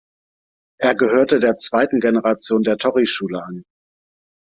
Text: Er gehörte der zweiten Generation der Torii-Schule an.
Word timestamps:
Er 0.79 0.95
gehörte 0.95 1.39
der 1.39 1.53
zweiten 1.53 1.99
Generation 1.99 2.63
der 2.63 2.77
Torii-Schule 2.79 3.43
an. 3.43 3.63